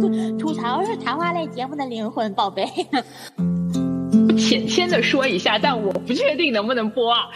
[0.00, 2.64] 吐吐槽是谈话类节目的灵魂，宝贝。
[4.36, 7.28] 浅浅的说一下，但我不确定能不能播啊。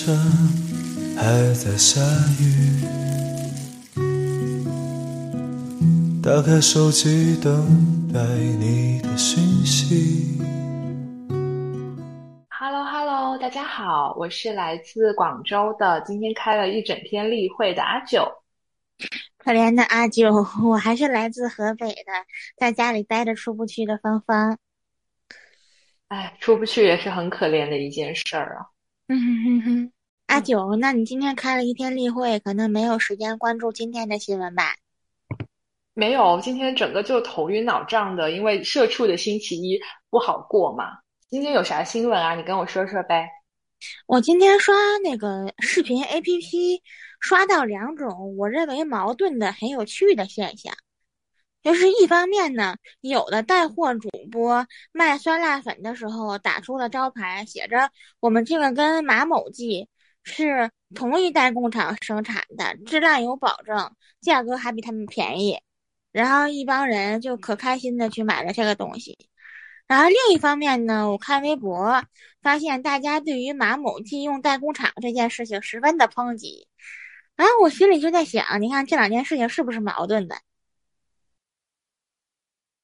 [0.00, 0.16] 的清晨
[1.16, 2.00] 还在下
[2.40, 2.80] 雨，
[6.22, 8.20] 打开手机等待
[8.58, 10.38] 你的讯息。
[12.48, 18.26] Hello Hello，大家好，我是来自广州的，今天开了一整天例会的阿九。
[19.36, 20.32] 可怜的阿九，
[20.64, 22.12] 我还是来自河北的，
[22.56, 24.56] 在家里待着出不去的芳芳。
[26.08, 28.69] 哎，出不去也是很可怜的一件事儿啊。
[29.12, 29.92] 嗯哼哼哼，
[30.26, 34.76] 阿九，那你今天开了一天例会，可能没有时间关注今天的新闻吧？
[35.94, 41.00] 没有，今天整个就头晕脑胀的，因为社畜的星期一不好过嘛。
[41.28, 42.36] 今天有啥新闻啊？
[42.36, 43.28] 你跟我说说呗。
[44.06, 44.72] 我今天刷
[45.02, 46.80] 那个视频 APP，
[47.18, 50.72] 刷到两种我认为矛盾的、很有趣的现象。
[51.62, 59.88] 就是一方面呢，有的带货主播卖酸辣粉的时候打出了招牌，写着“我们这个跟马某记
[60.22, 65.60] 是同一代工厂生产的，质量有保证，价格还比他们便宜”。
[66.12, 69.16] 然后一帮人就可开心的去买了这个东西。
[69.86, 72.02] 然后另一方面呢，我看微博
[72.42, 76.66] 发现大家对于马某记用代工厂这件事情十分的抨击。
[77.36, 80.36] 然后我心里就在想，你看这两件事情是不是矛盾的？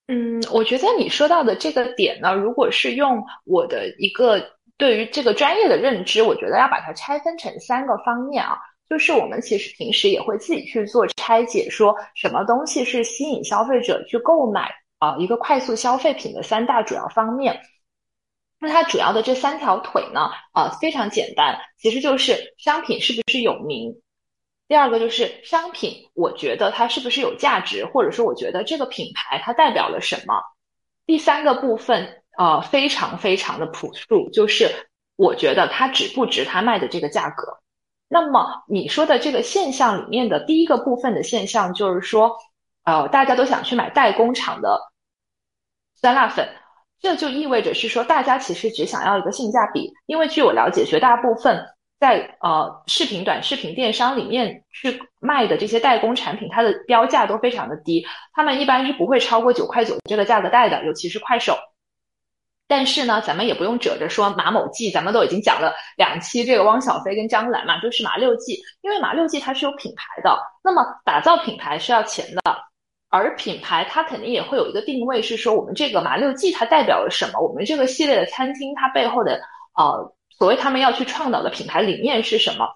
[0.08, 4.40] 嗯，我觉得你说到的这个点呢，如果是用我的一个
[4.78, 8.56] 对于这个专业的认知，我觉得要把它拆分成三个方面啊。
[8.88, 17.60] 就是我们其实平时也会自己去做拆解，说什么东西是吸引消费者去购买啊一个快速消费品的三大主要方面。
[18.60, 23.92] 那它主要的这三条腿呢，啊非常简单，其实就是商品是不是有名。
[24.68, 30.42] 第二个就是商品，我觉得它是不是有价值，或者说我觉得这个品牌它代表了什么。
[31.06, 34.68] 第三个部分，呃，非常非常的朴素，就是
[35.14, 37.58] 我觉得它值不值它卖的这个价格。
[38.08, 42.36] 那么你说的这个现象里面的第一个部分的现象，就是说，
[42.84, 44.80] 呃，大家都想去买代工厂的
[45.94, 46.48] 酸辣粉，
[47.00, 51.64] 这就意味着是说，大家其实只想要一个性价比，因为据我了解，绝大部分。
[51.98, 61.56] 在呃视频短视频电商里面去卖的这些代工产品，它的标价都非常的低，他们一般是不会超过九块九这个价格带的，尤其是快手。
[62.68, 72.40] 但是呢，咱们也不用褶着说马某记，咱们都已经讲了两期这个汪小菲跟张兰嘛，就是马六记，因为马六记它是有品牌的，那么打造品牌是要钱的，
[73.08, 79.40] 而品牌它肯定也会有一个定位，是说我们这个马六记它代表了什么，我们这个系列的餐厅它背后的
[79.76, 80.12] 呃。
[80.38, 82.68] 所谓他们要去倡导的品牌理念是什么？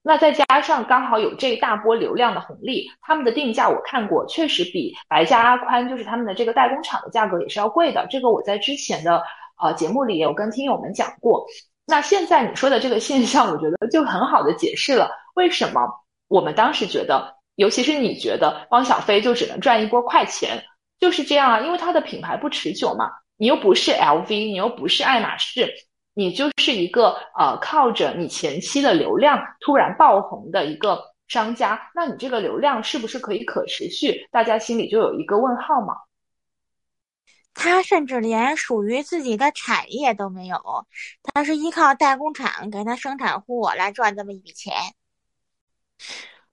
[0.00, 8.06] 那再加上刚好有这一大波流量的红利，他们的定价我看过，确实比白家阿宽就是他们的这个代工厂的价格也是要贵的。
[8.08, 9.22] 这个我在之前的
[9.60, 11.44] 呃节目里也有跟听友们讲过。
[11.86, 15.80] 那现在你说的这个现象，我觉得就很好的解释了为什么
[16.28, 20.64] 我们当时觉得，尤其是你觉得汪小菲就只能赚一波快钱，
[21.00, 25.70] 就是这样啊，因为它的品牌不持久嘛，你又不是 LV，你又不是爱马仕。
[26.18, 34.26] 你就是一个呃，靠着你前期的流量突然爆红的一个商家，那你这个流量是不是可以可持续？
[34.32, 35.94] 大家心里就有一个问号嘛。
[37.54, 40.58] 他甚至连属于自己的产业都没有，
[41.22, 44.74] 他是依靠代工厂给他生产货来赚这么一笔钱。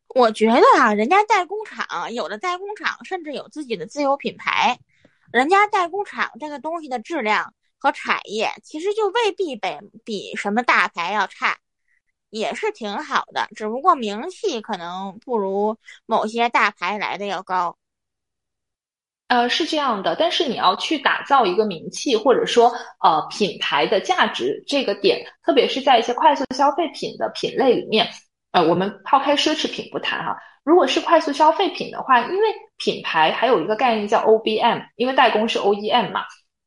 [0.09, 4.77] 我觉得啊，人家代工厂有的代工厂甚至有自己的自有品牌，
[5.31, 7.55] 人家代工厂这个东西的质量。
[7.85, 9.69] 和产业其实就未必比
[10.04, 11.56] 比什么大牌要差，
[12.31, 15.77] 也是挺好的，只不过名气可能不如
[16.07, 17.77] 某些大牌来的要高。
[19.27, 22.74] 呃，是这样的，但是你要去打造一个名气或者说
[23.04, 28.09] 呃品牌的价值这个点，特别是在一些快速消费品的品类里面，
[28.51, 36.25] 呃，我们抛开奢侈品不谈哈，如果是快速消费品的话，因为品牌还有一个概念叫 OBM，因为代工是 OEM 嘛。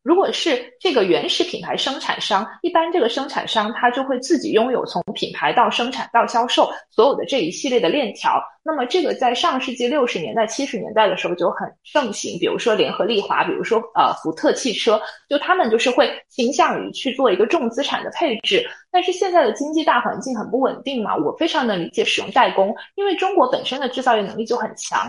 [0.09, 8.43] 如果是这个原始品牌生产商，一般这个生产商他就会自己拥有从品牌到生产到销售所有的这一系列的链条。
[8.63, 18.67] 那么这个在上世纪六十年代、七十年代的时候就很盛行，比如说联合利华，比如说呃福特汽车，就他们就是会倾向于去做一个重资产的配置。
[18.91, 25.07] 但是现在的经济大环境很不稳定嘛，我非常能理解使用代工，因为中国本身的制造业能力就很强，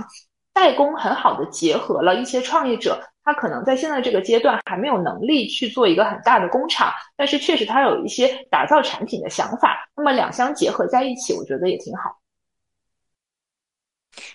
[0.54, 3.02] 代工很好的结合了一些创业者。
[3.24, 12.19] 他可能在现在这个阶段还没有能力去做一个很大的工厂，但是确实他有一些打造产品的想法，那么两相结合在一起，我觉得也挺好。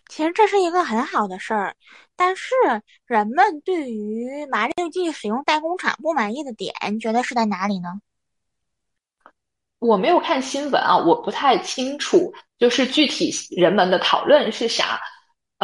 [0.08, 1.75] 其实这是一个很好的事儿，
[2.14, 2.54] 但是
[3.06, 8.00] 人们对于麻六记使用代工厂不满意的点，你觉得是在哪里呢？
[9.81, 15.00] 我没有看新闻啊，我不太清楚，就是具体人们的讨论是啥。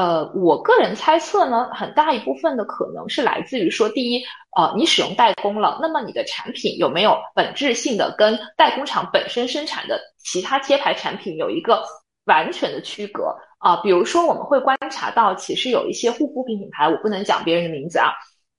[0.00, 4.25] 呃，我个人猜测呢，很大一部分的可能是来自于说，第一，
[4.56, 11.82] 呃，你使用代工了，那么你的产品有没有本质性的跟代工厂本身生产的其他贴牌产品有一个
[12.25, 13.76] 完全的区隔啊？
[13.82, 18.08] 比如说，我们会观察到，其实有一些护肤品品牌，我不能讲别人的名字啊，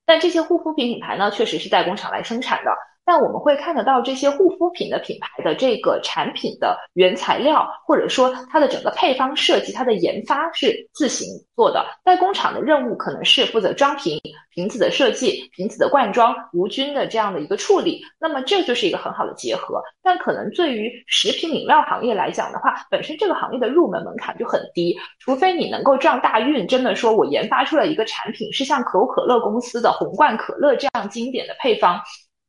[0.06, 2.72] 但这些护肤品品牌呢，确实是代工厂来生产的。
[3.12, 11.86] 那我们会看得到这些护肤品的品牌的这个产品的原材料，或者说它的整个配方设计、它的研发是自行做的。
[12.06, 14.18] 代工厂的任务可能是负责装瓶、
[14.56, 18.02] 瓶子的设计、瓶子的灌装、无菌的这样的一个处理。
[18.18, 19.84] 那么这就是一个很好的结合。
[20.02, 32.00] 但可能对于食品饮料行业来讲的话，本身这个行业的入门门槛就很低，除非你能够撞大运，真的说我研发出了一个产品是像可口可乐公司的红罐可乐这样经典的配方。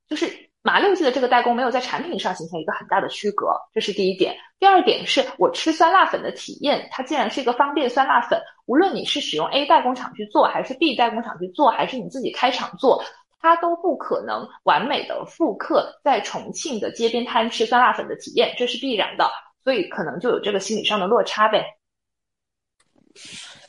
[0.09, 0.31] 就是
[0.63, 4.37] 马六记的这个代工没有在产品上形成一个很大的区隔，这是第一点。
[4.61, 13.03] 第二点是我吃酸辣粉的体验，它既然是一个方便酸辣粉，无论你是使用 A 代工厂去做，还是 B 代工厂去做，还是你自己开厂做，
[13.41, 19.29] 它都不可能完美的复刻在重庆的街边摊吃酸辣粉的体验，这是必然的。
[19.65, 21.65] 所以可能就有这个心理上的落差呗。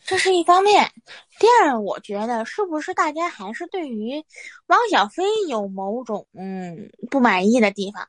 [0.05, 0.91] 这是一方面，
[1.39, 4.23] 第二，我觉得是不是大家还是对于
[4.67, 8.07] 汪小菲有某种嗯不满意的地方？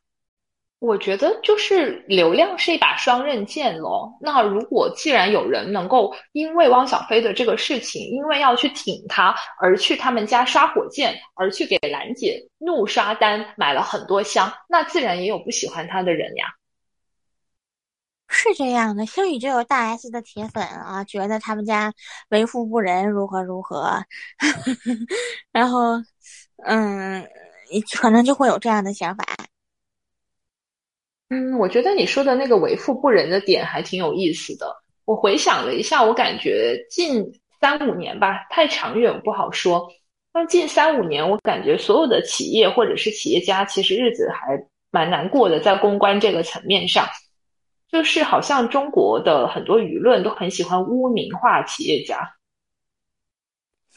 [0.80, 4.18] 我觉得就是流量是一把双刃剑咯。
[4.20, 16.46] 那如果既然有人能够因为汪小菲的这个事情，因为要去挺他而去他们家刷火箭，而去给兰姐怒刷单买了很多箱，那自然也有不喜欢他的人呀。
[18.28, 21.92] 是这样的，星宇就有大 S 的铁粉啊，觉得他们家
[22.30, 24.02] 为富不仁，如何如何，
[25.52, 25.92] 然后，
[26.66, 27.26] 嗯，
[27.96, 29.24] 可能就会有这样的想法。
[31.30, 34.66] 嗯，我觉得你说的那个为富不仁的点还挺有意思的。
[35.04, 37.24] 我回想了一下，我感觉近
[37.60, 39.88] 三五年吧，太长远不好说。
[40.32, 44.58] 那近三五年，我感觉所有的企业或者是企业家，其实日子还
[44.90, 47.06] 蛮难过的，在公关这个层面上。
[47.94, 52.34] 就是好像中国的很多舆论都很喜欢污名化企业家，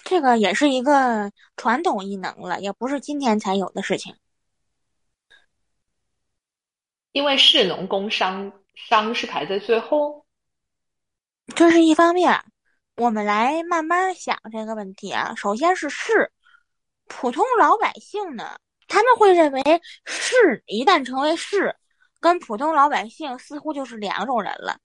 [0.04, 4.16] 这个也是一个传统异能了，也不是今天才有的事情。
[7.12, 10.28] 因为士农工商商是排在最后，
[11.56, 12.40] 这是一方面。
[12.98, 15.34] 我们来慢慢想这个问题啊。
[15.36, 16.32] 首先是士，
[17.08, 19.62] 普通老百姓呢，他们会认为
[20.06, 21.76] 士一旦成为士。
[22.20, 24.80] 跟普通老百姓似乎就是两种人了，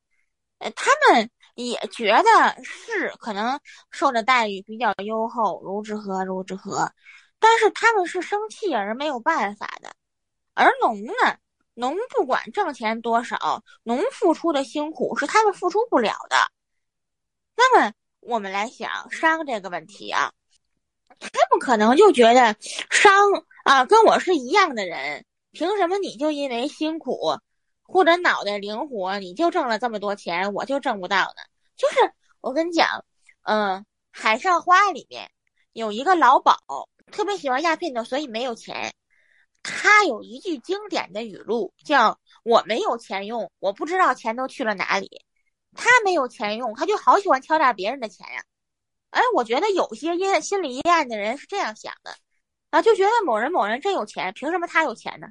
[0.59, 3.59] 呃，他们也觉得是可能
[3.91, 6.93] 受的待遇比较优厚，如之何如之何，
[7.39, 9.95] 但是他们是生气而没有办法的。
[10.55, 11.13] 而农呢，
[11.75, 16.37] 农不管挣钱多少，农付出的辛苦是他们付出不了的。
[17.57, 20.33] 那么我们来想商这个问题啊，
[21.19, 22.55] 他们可能就觉得
[22.91, 23.13] 商
[23.65, 25.25] 啊跟我是一样的人。
[25.53, 27.39] 凭什么你就因为辛苦
[27.83, 31.43] 或者脑袋灵活，你就挣了这么多钱，我就挣不到呢？
[31.77, 33.05] 就是我跟你讲，
[33.43, 33.81] 嗯，
[34.11, 35.31] 《海上花》里面
[35.73, 36.57] 有一个老鸨，
[37.11, 38.95] 特别喜欢鸦片的，所以没有钱。
[39.63, 45.23] 他有一句经典的语录，叫“我没有钱用，我不知道钱都去了哪里。”
[45.77, 48.43] 他没有钱用，他就好喜欢敲诈别人的钱呀。
[49.11, 52.17] 哎，我觉得有些阴心理阴暗的人是这样想的
[52.71, 55.29] 啊，就觉得某人某人真有钱，凭什么他有钱呢？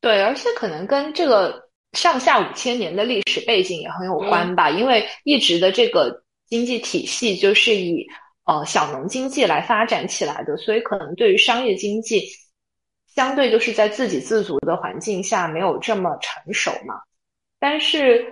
[0.00, 8.06] 对，而且可能跟这个上下五千年的历史背景也很有关吧，因为一直的这个经济体系就是以
[8.44, 12.28] 呃小农经济来发展起来的，所以可能对于商业经济，
[13.14, 16.94] 相对就是在自给自足的环境下没有这么成熟嘛。
[17.58, 18.24] 但是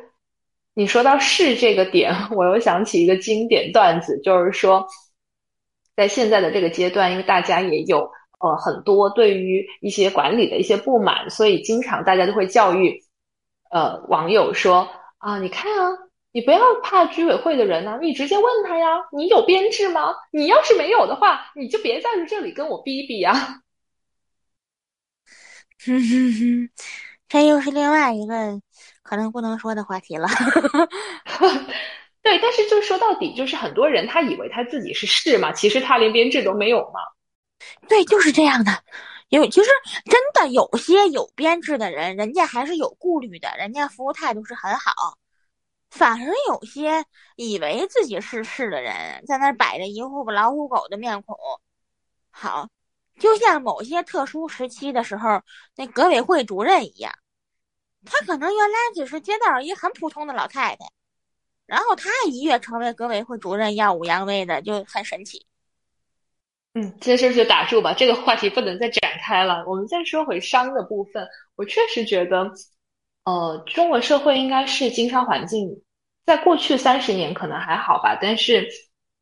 [0.75, 4.87] 你说到是这个点， 我又想起一个经典段子，就是说，
[5.97, 8.09] 在现在的这个阶段，因为大家也有
[8.39, 13.03] 呃很多对于一些管理的一些不满，所以经常大家都会教育
[13.71, 14.89] 呃网友说
[15.19, 15.91] 啊，你看啊，
[16.33, 20.15] 你不要怕居委会的人呐，你直接问他呀，你有编制吗？
[20.31, 23.33] 你要是没有的话，你就别在这里跟我逼逼呀。
[25.85, 26.71] 哼哼哼，
[27.29, 28.61] 这又是另外一个
[29.03, 30.27] 可能不能说的话题了。
[32.23, 37.01] 对，但是就说到底，就是很多人他以为他自己是市嘛，其实他连编制都没有嘛。
[37.89, 38.85] 对，就是这样的。
[39.29, 39.71] 有其实
[40.05, 45.19] 真的有些有编制的人，人家还是有顾虑的，人家服务态度是很好。
[45.91, 47.05] 反而有些
[47.37, 51.37] 以为自己是市的人，在那摆着一副老虎狗的面孔。
[52.31, 52.69] 好，
[53.19, 55.43] 就像某些特殊时期的时候，
[55.75, 57.13] 那革委会主任一样，
[58.05, 60.87] 他可能原来只是街道一很普通的老太太。
[61.67, 65.47] 然后他一跃成为革委会主任，耀武扬威的，就很神奇。
[66.77, 69.65] 嗯，这事就打住吧，这个话题不能再展开了。
[69.67, 72.53] 我们再说回商的部分，我确实觉得，
[73.25, 75.71] 呃，中国社会应该是经商环境，
[76.27, 78.69] 在过去三十年可能还好吧，但是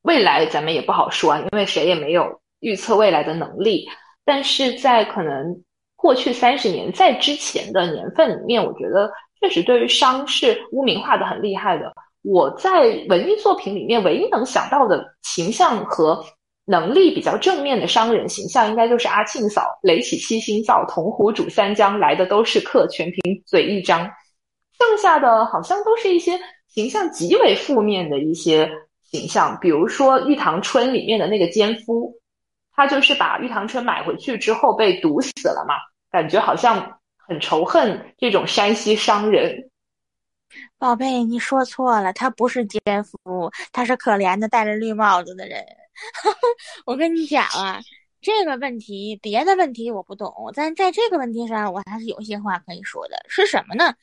[0.02, 3.87] 未来咱们也不好说啊，因为谁也没有预测未来的能力。
[4.25, 5.62] 但是在可能
[5.94, 9.08] 过去三十年在之前的年份里面，我觉得
[9.40, 11.92] 确实对于商是污名化的很厉害的。
[12.23, 16.25] 我在文艺作品里面唯一能想到的形象和
[16.66, 24.11] 能力比较正面的商人形象，应该就是阿庆嫂，垒起七星灶，铜壶煮三江，来的都是客，全凭嘴一张。
[24.78, 28.71] 剩下的好像都是一些形象极为负面的一些
[29.02, 32.12] 形象，比如说玉堂春里面的那个奸夫，
[32.75, 35.75] 他就是把玉堂春买回去之后被毒死了嘛，
[36.11, 39.71] 感觉好像很仇恨这种山西商人。
[40.78, 45.62] 宝贝，你说错了，他不是奸夫，他是可怜的戴着绿帽子的人。
[46.86, 47.80] 我跟你讲啊，
[48.20, 53.24] 这个问题，别的问题我不懂，但在这个问题上，我还是有些话可以说的。
[53.28, 53.94] 是什么呢？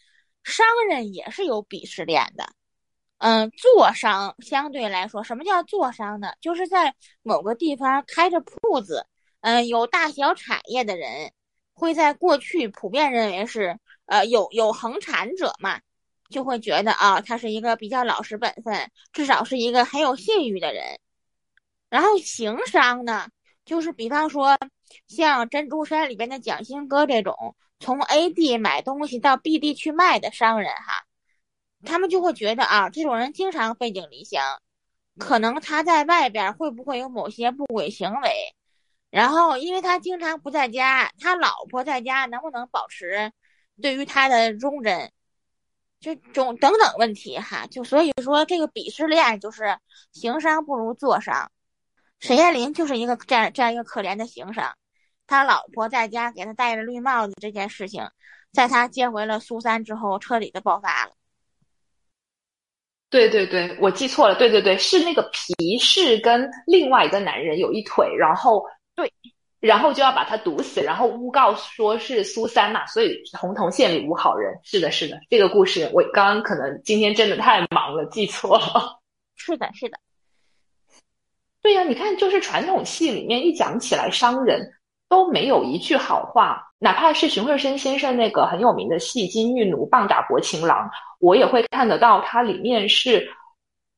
[0.44, 2.46] 商人也是有鄙视链的。
[3.20, 6.34] 嗯，做商相对来说，什么叫做商呢？
[6.42, 9.06] 就是在某个地方开着铺子，
[9.42, 11.32] 嗯，有大小产业的人，
[11.74, 15.80] 会在过去普遍认为是呃有有恒产者嘛。
[16.30, 20.98] 就会觉得啊，他是一个比较老实本分，至少是一个很有信誉的人。
[21.92, 23.28] 然后行商呢，
[23.66, 24.58] 就是比方说
[25.08, 31.06] 像珍珠山里边的蒋兴哥这种从 A 地买东西到 B 地去卖的商人哈，
[31.86, 34.62] 他们就会觉得啊，这种人经常背井离乡，
[35.20, 38.56] 可能他在外边会不会有某些不轨行为？
[39.10, 43.34] 然后因为他经常不在家，他老婆在家能不能保持
[43.82, 45.12] 对于他的忠贞？
[46.00, 49.78] 这种等等问题哈，就所以说这个鄙视链就是
[50.14, 51.52] 行商不如坐商。
[52.22, 54.74] 沈艳林就是一个这样这样一个可怜的行商，
[55.26, 58.08] 他老婆在家给他戴着绿帽子这件事情，
[58.54, 61.12] 在他接回了苏三之后彻底的爆发了。
[63.10, 68.64] 对对对，我记错了，对对对，是那个皮氏跟另外一个男人有一腿，然后
[68.96, 69.12] 对。
[69.60, 74.60] 然后就要把他毒死，然后诬告说是苏三嘛，所以洪洞县里无好人。
[74.64, 79.00] 是的，是的，这个故事我刚刚可能今天真的太忙了，记错了。
[79.38, 80.00] 是的，是的，
[81.62, 84.74] 对呀，你看，就是传统戏里面一讲起来，商人
[85.08, 90.88] 都没有一句好话，哪怕是荀慧生先生那个很有名的戏《金玉奴棒打薄情郎》，
[91.20, 93.30] 我也会看得到，它里面是。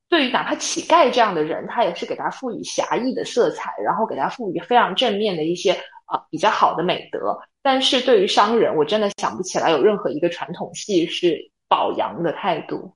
[0.09, 5.71] 对于哪怕乞丐这样的人，他也是给他赋予侠义的色彩，然后给他赋予非常正面的一些
[6.05, 7.35] 啊比较好的美德。
[7.63, 11.35] 但是对于商人，我真的想不起来有任何一个传统戏是
[11.67, 12.93] 褒扬的态度。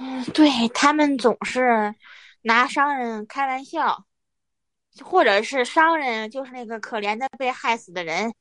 [0.00, 1.94] 嗯，对他们总是
[2.46, 4.04] 拿商人开玩笑，
[5.04, 8.32] 或者是商人就是那个可怜的被害死的人，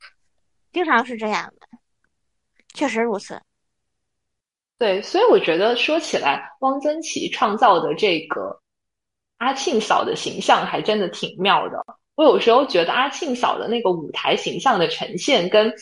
[0.71, 1.67] 经常是这样的。
[2.75, 3.41] 确实如此。
[4.77, 8.62] 对，所以我觉得说起来，汪曾祺创造的这个
[9.38, 11.83] 阿庆嫂的形象还真的挺妙的。
[12.13, 15.74] 我有时候觉得阿庆嫂的那个舞台形象的呈现，跟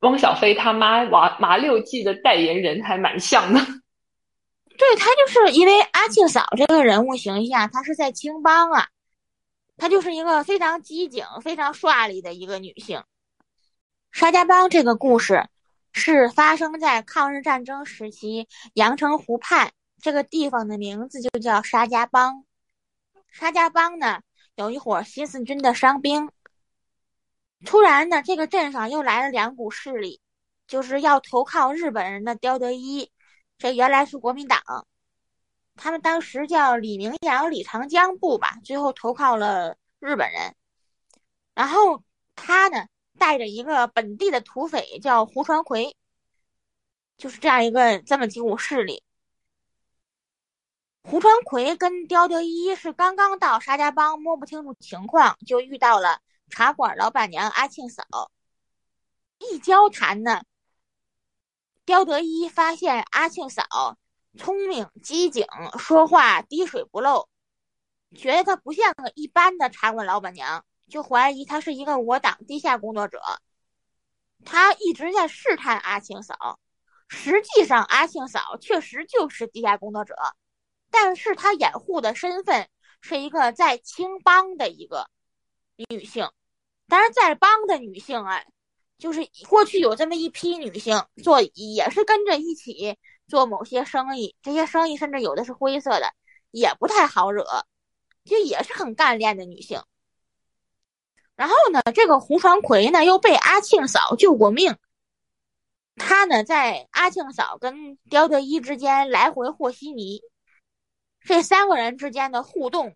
[0.00, 3.60] 汪小菲他妈麻麻六记的代言人还蛮像的。
[4.76, 8.88] 对他就是因为阿庆嫂这个人物形象，她是在青帮啊，
[9.76, 13.02] 她就是一个非常机警、非常帅丽的一个女性。
[14.12, 15.48] 沙家浜这个故事。
[15.98, 22.44] 是发生在抗日战争时期，阳澄湖畔这个地方的名字就叫沙家浜。
[23.30, 24.20] 沙家浜呢，
[24.56, 26.30] 有一伙新四军的伤兵。
[27.64, 30.20] 突然呢，这个镇上又来了两股势力，
[30.68, 33.10] 就是要投靠日本人的刁德一，
[33.58, 34.86] 这原来是国民党，
[35.74, 40.54] 他们当时叫李明阳、李长江部吧，最后投靠了日本人。
[41.54, 42.02] 然后
[42.34, 42.86] 他呢
[43.18, 45.96] 带着一个本地的土匪叫胡传魁，
[47.16, 49.02] 就是这样一个这么几股势力。
[51.02, 56.20] 胡传魁跟刁德一是刚刚到沙家浜，摸不清楚情况，就遇到了
[56.50, 58.04] 茶馆老板娘阿庆嫂。
[59.38, 60.42] 一交谈呢，
[61.86, 63.96] 刁德一发现阿庆嫂
[64.36, 65.46] 聪明机警，
[65.78, 67.28] 说话滴水不漏，
[68.16, 73.22] 觉得她不像个一般的茶馆老板娘，就怀疑她是一个我党地下工作者。
[74.44, 76.58] 他一直在试探阿庆嫂，
[77.08, 80.16] 实际上阿庆嫂确实就是地下工作者。
[80.90, 82.68] 但是她掩护的身份
[83.00, 85.08] 是一个在青帮的一个
[85.88, 86.28] 女性，
[86.88, 88.42] 当然在帮的女性啊，
[88.98, 92.96] 就是过去有这么一批女性做，也是跟着一起
[93.28, 96.12] 做某些生意，这些生意甚至有的是灰色的，
[96.50, 97.44] 也不太好惹，
[98.24, 99.82] 就也是很干练的女性。
[101.34, 104.76] 然后呢，这个胡传奎呢又被阿庆嫂救过命，
[105.96, 110.22] 他呢在阿庆嫂跟刁德一之间来回和稀泥。
[111.20, 112.94] 这三个人之间的互动，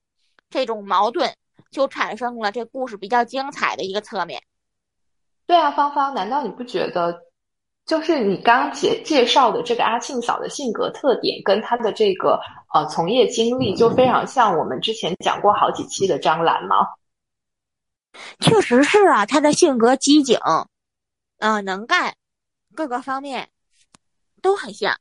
[0.48, 1.36] 这种矛盾
[1.70, 4.42] 就产生了这故事比较精彩的一个侧面。
[5.50, 7.12] 对啊，芳芳，难道你不觉得，
[7.84, 12.40] 就是你刚介介绍的这个阿庆嫂的性格特点，跟她的这个
[12.72, 16.86] 呃从业经历，就非常像我们之前讲过好几期的张兰吗？
[18.38, 20.38] 确实是啊，她的性格机警，
[21.40, 22.14] 嗯，能干，
[22.76, 23.48] 各个方面
[24.40, 24.96] 都很像。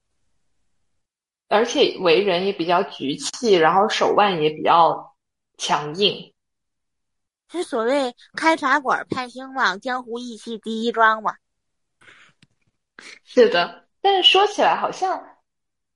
[1.47, 5.13] 而且为人也比较局气，然后手腕也比较
[5.59, 6.28] 强硬，
[7.51, 11.33] 是所谓开茶馆派兴旺，江湖义气第一桩嘛。
[13.23, 15.37] 是的，但是说起来，好像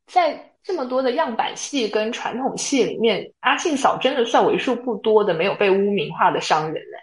[0.08, 6.98] 在这么多的样板戏跟传统戏里面，阿庆嫂真的算为数不多的没有被污名化的商人嘞。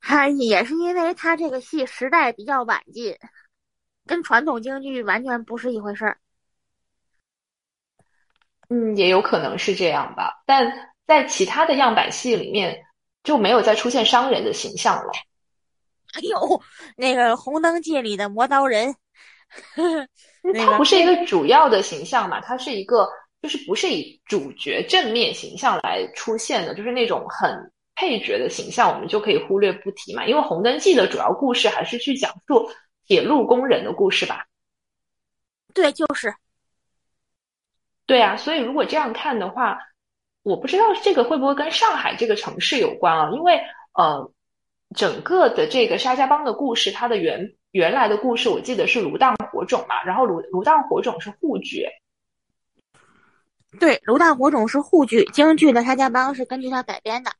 [0.00, 3.16] 哈，也是因为他这个戏时代比较晚近，
[4.06, 6.18] 跟传统京剧完全不是一回事儿。
[8.68, 12.82] 嗯，也有可能是这样吧，但在其他的样板戏里面
[13.22, 15.10] 就没有再出现商人的形象了。
[16.14, 16.62] 哎呦，
[16.96, 18.94] 那个《红灯记》里的磨刀人，
[20.66, 22.40] 他不是一个主要的形象嘛？
[22.40, 23.08] 他是一个，
[23.40, 30.26] 就是不是以主角正面形象来出现的，就是那种很配角的形象，我们就可以忽略不提嘛。
[30.26, 32.70] 因为《红灯记》的主要故事还是去讲述
[33.06, 34.44] 铁路工人的故事吧？
[35.72, 36.34] 对，就是。
[38.04, 39.78] 对啊，所以如果这样看的话，
[40.42, 43.30] 我不知道这个会不会跟上海这个城市有关啊？
[43.32, 43.60] 因为
[43.94, 44.32] 呃，
[44.96, 51.86] 整个的这个沙家浜的故事，它的原原来的故事，我记得是芦荡火种嘛，然后芦芦荡火种是沪剧，
[53.78, 57.30] 对，芦荡火种是沪剧，京剧的沙家浜是根据它改编的。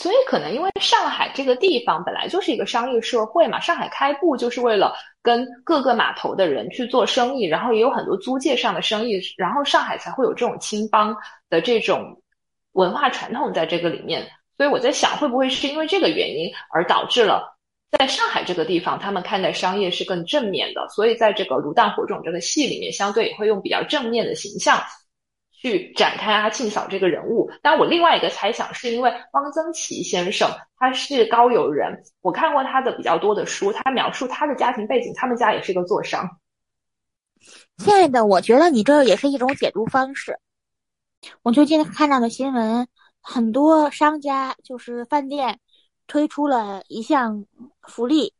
[0.00, 11.16] 所以可能因为上海这个地方本来就是一个商业社会嘛，上海开埠就是为了跟各个码头的人去做生意，然后也有很多租界上的生意，然后上海才会有这种青帮
[11.50, 12.22] 的这种
[12.74, 14.24] 文化传统在这个里面。
[14.56, 17.58] 所以我在想，会不会是因为这个原因而导致了
[17.98, 24.80] 在上海这个地方，他们看待商业是更正面的，所以在这个《炉弹火种》这个戏里面，相对也会用比较正面的形象。
[25.60, 36.38] 去展开阿庆嫂这个人物，但我另外一个猜想是因为汪曾祺先生他是高邮人，我看过他的比较多的书，他描述他的家庭背景，他们家也是个做商。
[37.78, 40.38] 亲爱的，我觉得你这也是一种解读方式。
[41.42, 42.86] 我最近看到的新闻，
[43.20, 45.58] 很多商家就是饭店
[46.06, 47.46] 推出了一项
[47.82, 48.32] 福利，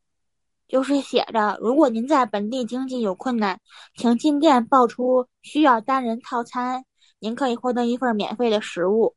[0.68, 3.58] 就是写着如果您在本地经济有困难，
[3.96, 6.84] 请进店报出需要单人套餐。
[7.20, 9.14] 您可以获得一份免费的食物。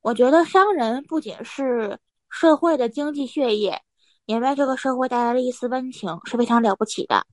[0.00, 3.80] 我觉得商人不仅是社会的经济血液，
[4.26, 7.24] 也为这个社会带来了一丝温情，是非常了不起的。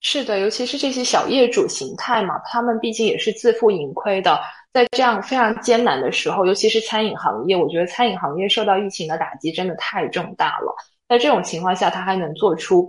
[0.00, 4.40] 是的，尤其是这些小业主形态嘛，他们毕竟也是自负盈亏的，
[4.72, 10.74] 在这样非常艰难的时候，尤其是餐饮行业，我觉得餐饮行业受到疫情的打击真的太重大了。
[11.08, 12.88] 在这种情况下，他还能做出。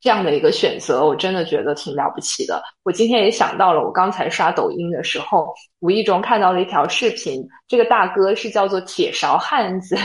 [0.00, 2.62] 这样的一个选择，我真的觉得挺了不起的。
[2.84, 7.44] 我今天也想到了，我刚才刷抖音的时候，无意中看到了一条视频。
[7.66, 9.96] 这个大哥是叫做铁勺汉子，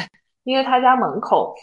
[0.43, 1.53] 因为他家门口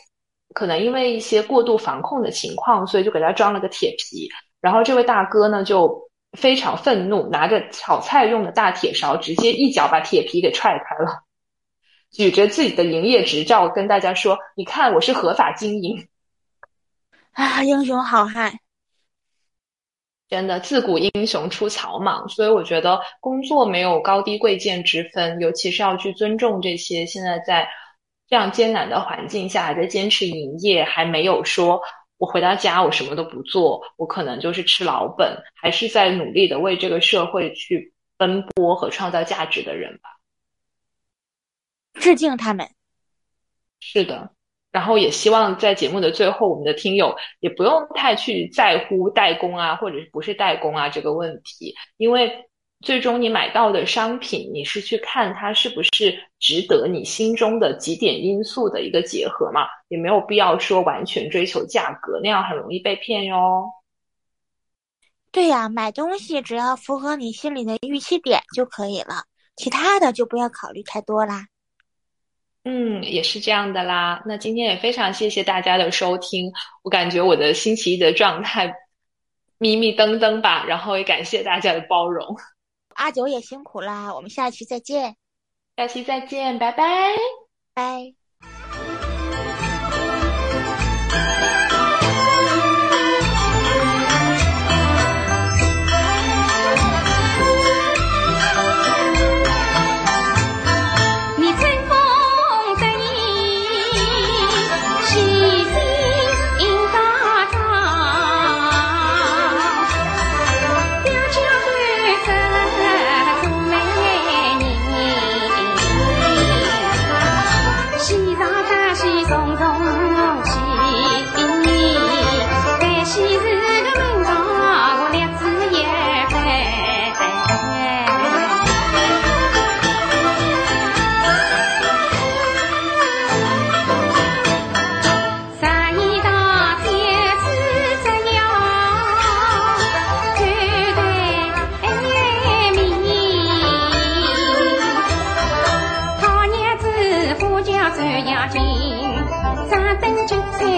[0.54, 4.28] 可能因为一些过度防控的情况，所以就给他装了个铁皮。
[4.60, 11.24] 然后这位大哥呢就非常愤怒，拿着炒菜用的大铁勺，直接一脚把铁皮给踹开了，
[12.12, 16.06] 举着自己的营业执照跟大家说：“你看，我是合法经营。”
[17.32, 18.58] 啊，英雄好汉，
[20.28, 27.68] 真的自古英雄出草莽，所以我觉得工作没有高低贵贱之分，尤其是要去尊重这些现在在
[28.28, 31.80] 这样艰难的环境下还在坚持营业，还没有说
[32.18, 40.10] 我回到家我什么都不做，我可能就是吃老本，还是在努力的为这个社会去奔波和创造价值的人吧。
[41.94, 42.68] 致敬他们。
[43.80, 44.32] 是的。
[44.72, 52.46] 然后也希望在节目的最后，我们的听友也不用太去在乎代工啊，或者不是代工啊这个问题，因为
[52.80, 63.70] 最终你买到的商品，你是去看它是不是值得你心中的几点因素的一个结合嘛，也没有必要说完全追求价格，那样很容易被骗哟。
[65.32, 69.24] 对呀，买东西只要符合你心里的预期点就可以了，
[69.56, 71.46] 其他的就不要考虑太多啦。
[72.64, 74.22] 嗯，也是这样的啦。
[74.26, 78.74] 那今天也非常谢谢大家的收听，我感觉我的星期一的状态
[79.58, 82.36] 迷迷瞪瞪吧，然后也感谢大家的包容。
[82.96, 85.16] 阿九也辛苦啦，我们下期再见。
[85.76, 87.14] 下期再见，拜拜，
[87.72, 88.19] 拜。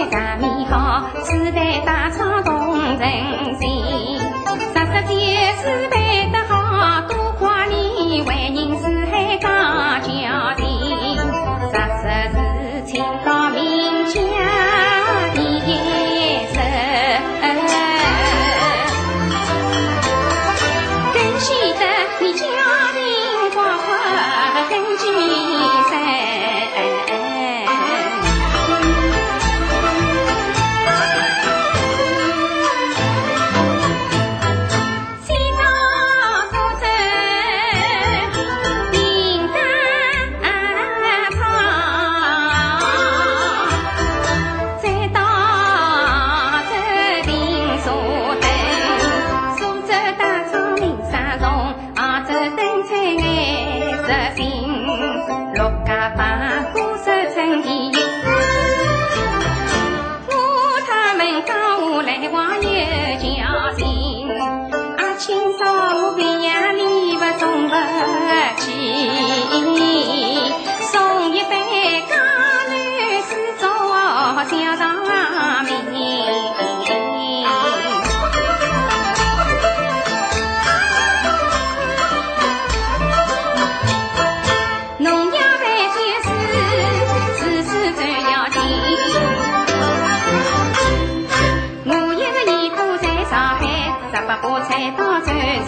[0.03, 0.35] 我才
[0.69, 1.79] 到最
[2.11, 2.19] 出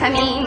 [0.10, 0.45] 名。